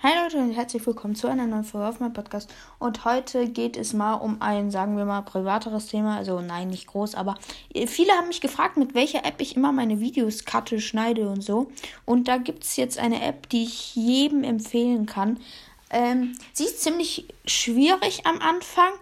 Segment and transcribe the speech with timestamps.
[0.00, 2.54] Hi Leute und herzlich willkommen zu einer neuen Folge auf meinem Podcast.
[2.78, 6.16] Und heute geht es mal um ein, sagen wir mal, privateres Thema.
[6.16, 7.34] Also nein, nicht groß, aber
[7.74, 11.72] viele haben mich gefragt, mit welcher App ich immer meine Videos cutte, schneide und so.
[12.04, 15.40] Und da gibt es jetzt eine App, die ich jedem empfehlen kann.
[15.90, 18.92] Ähm, sie ist ziemlich schwierig am Anfang.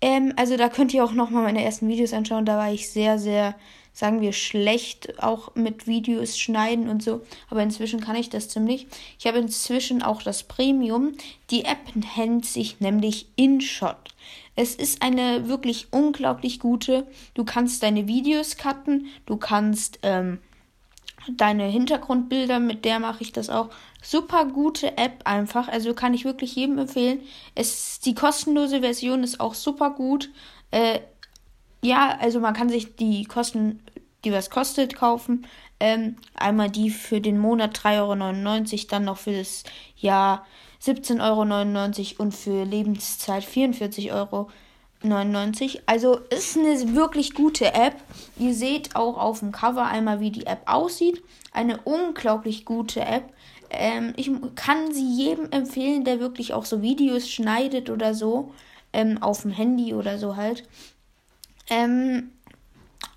[0.00, 2.46] Ähm, also da könnt ihr auch nochmal meine ersten Videos anschauen.
[2.46, 3.56] Da war ich sehr, sehr
[3.94, 7.22] sagen wir, schlecht auch mit Videos schneiden und so.
[7.48, 8.88] Aber inzwischen kann ich das ziemlich.
[9.18, 11.12] Ich habe inzwischen auch das Premium.
[11.50, 14.14] Die App nennt sich nämlich InShot.
[14.56, 17.06] Es ist eine wirklich unglaublich gute.
[17.34, 20.38] Du kannst deine Videos cutten, du kannst ähm,
[21.28, 23.70] deine Hintergrundbilder, mit der mache ich das auch.
[24.02, 25.68] Super gute App einfach.
[25.68, 27.20] Also kann ich wirklich jedem empfehlen.
[27.54, 30.30] Es, die kostenlose Version ist auch super gut.
[30.70, 31.00] Äh,
[31.84, 33.80] ja, also man kann sich die Kosten,
[34.24, 35.46] die was kostet, kaufen.
[35.78, 39.64] Ähm, einmal die für den Monat 3,99 Euro, dann noch für das
[39.96, 40.46] Jahr
[40.82, 44.50] 17,99 Euro und für Lebenszeit 44,99 Euro.
[45.84, 47.96] Also ist eine wirklich gute App.
[48.38, 51.22] Ihr seht auch auf dem Cover einmal, wie die App aussieht.
[51.52, 53.24] Eine unglaublich gute App.
[53.68, 58.54] Ähm, ich kann sie jedem empfehlen, der wirklich auch so Videos schneidet oder so.
[58.94, 60.66] Ähm, auf dem Handy oder so halt.
[61.70, 62.30] Ähm,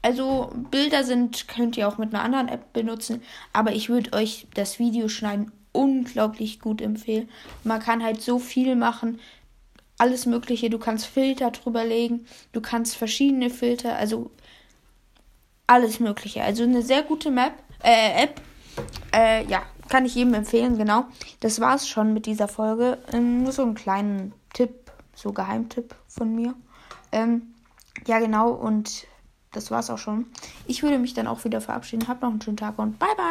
[0.01, 3.21] also Bilder sind, könnt ihr auch mit einer anderen App benutzen,
[3.53, 7.29] aber ich würde euch das Videoschneiden unglaublich gut empfehlen.
[7.63, 9.19] Man kann halt so viel machen,
[9.97, 10.69] alles Mögliche.
[10.69, 14.31] Du kannst Filter drüber legen, du kannst verschiedene Filter, also
[15.67, 16.43] alles Mögliche.
[16.43, 18.41] Also eine sehr gute Map, äh, App.
[19.13, 21.05] Äh, ja, kann ich jedem empfehlen, genau.
[21.39, 22.97] Das war's schon mit dieser Folge.
[23.11, 26.53] Ähm, nur so einen kleinen Tipp, so Geheimtipp von mir.
[27.11, 27.53] Ähm,
[28.05, 29.07] ja, genau, und
[29.51, 30.27] das war's auch schon.
[30.65, 32.07] Ich würde mich dann auch wieder verabschieden.
[32.07, 33.25] Habt noch einen schönen Tag und bye bye.